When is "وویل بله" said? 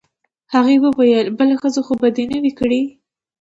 0.83-1.55